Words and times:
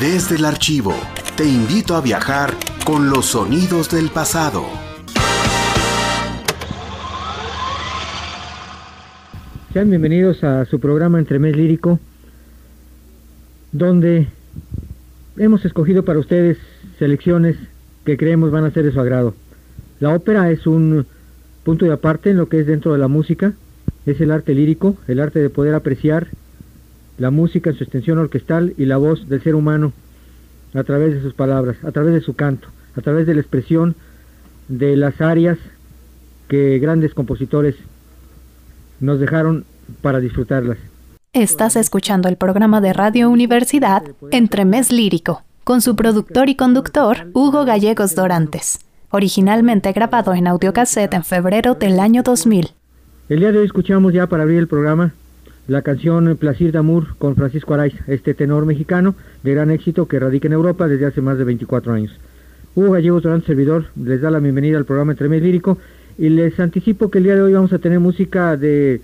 Desde 0.00 0.36
el 0.36 0.44
archivo, 0.44 0.94
te 1.36 1.44
invito 1.44 1.96
a 1.96 2.00
viajar 2.00 2.54
con 2.86 3.10
los 3.10 3.26
sonidos 3.26 3.90
del 3.90 4.10
pasado. 4.10 4.62
Sean 9.72 9.90
bienvenidos 9.90 10.44
a 10.44 10.66
su 10.66 10.78
programa 10.78 11.18
Entremés 11.18 11.56
Lírico, 11.56 11.98
donde 13.72 14.28
hemos 15.36 15.64
escogido 15.64 16.04
para 16.04 16.20
ustedes 16.20 16.58
selecciones 17.00 17.56
que 18.04 18.16
creemos 18.16 18.52
van 18.52 18.66
a 18.66 18.70
ser 18.70 18.84
de 18.84 18.92
su 18.92 19.00
agrado. 19.00 19.34
La 19.98 20.14
ópera 20.14 20.52
es 20.52 20.68
un 20.68 21.06
punto 21.64 21.86
de 21.86 21.92
aparte 21.92 22.30
en 22.30 22.36
lo 22.36 22.48
que 22.48 22.60
es 22.60 22.68
dentro 22.68 22.92
de 22.92 22.98
la 22.98 23.08
música, 23.08 23.54
es 24.06 24.20
el 24.20 24.30
arte 24.30 24.54
lírico, 24.54 24.96
el 25.08 25.18
arte 25.18 25.40
de 25.40 25.50
poder 25.50 25.74
apreciar 25.74 26.28
la 27.18 27.30
música 27.30 27.70
en 27.70 27.76
su 27.76 27.84
extensión 27.84 28.18
orquestal 28.18 28.74
y 28.78 28.86
la 28.86 28.96
voz 28.96 29.28
del 29.28 29.42
ser 29.42 29.54
humano 29.54 29.92
a 30.74 30.84
través 30.84 31.14
de 31.14 31.22
sus 31.22 31.34
palabras, 31.34 31.76
a 31.84 31.92
través 31.92 32.14
de 32.14 32.20
su 32.20 32.34
canto, 32.34 32.68
a 32.96 33.00
través 33.00 33.26
de 33.26 33.34
la 33.34 33.40
expresión 33.40 33.96
de 34.68 34.96
las 34.96 35.20
áreas 35.20 35.58
que 36.48 36.78
grandes 36.78 37.14
compositores 37.14 37.74
nos 39.00 39.18
dejaron 39.20 39.64
para 40.00 40.20
disfrutarlas. 40.20 40.78
Estás 41.32 41.76
escuchando 41.76 42.28
el 42.28 42.36
programa 42.36 42.80
de 42.80 42.92
Radio 42.92 43.28
Universidad 43.30 44.02
Entre 44.30 44.64
Mes 44.64 44.92
Lírico, 44.92 45.42
con 45.64 45.80
su 45.80 45.94
productor 45.94 46.48
y 46.48 46.56
conductor 46.56 47.28
Hugo 47.34 47.64
Gallegos 47.64 48.14
Dorantes, 48.14 48.80
originalmente 49.10 49.92
grabado 49.92 50.34
en 50.34 50.46
audiocassette 50.46 51.14
en 51.14 51.24
febrero 51.24 51.74
del 51.74 52.00
año 52.00 52.22
2000. 52.22 52.70
El 53.28 53.40
día 53.40 53.52
de 53.52 53.58
hoy 53.58 53.66
escuchamos 53.66 54.12
ya 54.12 54.26
para 54.26 54.44
abrir 54.44 54.58
el 54.58 54.68
programa 54.68 55.12
la 55.68 55.82
canción 55.82 56.34
Placir 56.38 56.72
d'Amour 56.72 57.16
con 57.18 57.36
Francisco 57.36 57.74
Araiz, 57.74 57.94
este 58.06 58.32
tenor 58.32 58.64
mexicano 58.64 59.14
de 59.42 59.52
gran 59.52 59.70
éxito 59.70 60.08
que 60.08 60.18
radica 60.18 60.48
en 60.48 60.54
Europa 60.54 60.88
desde 60.88 61.04
hace 61.04 61.20
más 61.20 61.36
de 61.36 61.44
24 61.44 61.92
años. 61.92 62.10
Hugo 62.74 62.92
Gallegos 62.92 63.22
Durán, 63.22 63.44
servidor, 63.44 63.84
les 64.02 64.22
da 64.22 64.30
la 64.30 64.40
bienvenida 64.40 64.78
al 64.78 64.86
programa 64.86 65.12
Entremés 65.12 65.42
Lírico 65.42 65.78
y 66.16 66.30
les 66.30 66.58
anticipo 66.58 67.10
que 67.10 67.18
el 67.18 67.24
día 67.24 67.34
de 67.34 67.42
hoy 67.42 67.52
vamos 67.52 67.72
a 67.74 67.78
tener 67.78 68.00
música 68.00 68.56
de 68.56 69.02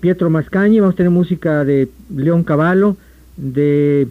Pietro 0.00 0.28
Mascañi, 0.28 0.80
vamos 0.80 0.94
a 0.94 0.96
tener 0.96 1.10
música 1.10 1.64
de 1.64 1.88
León 2.14 2.42
Cavallo, 2.42 2.96
de 3.36 4.08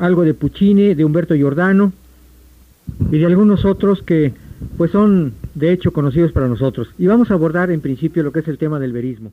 algo 0.00 0.22
de 0.24 0.34
Puccini, 0.34 0.94
de 0.94 1.04
Humberto 1.04 1.36
Giordano 1.36 1.92
y 3.12 3.18
de 3.18 3.26
algunos 3.26 3.64
otros 3.64 4.02
que 4.02 4.32
pues 4.76 4.90
son 4.90 5.32
de 5.54 5.72
hecho 5.72 5.92
conocidos 5.92 6.32
para 6.32 6.48
nosotros. 6.48 6.88
Y 6.98 7.06
vamos 7.06 7.30
a 7.30 7.34
abordar 7.34 7.70
en 7.70 7.80
principio 7.80 8.24
lo 8.24 8.32
que 8.32 8.40
es 8.40 8.48
el 8.48 8.58
tema 8.58 8.80
del 8.80 8.92
verismo. 8.92 9.32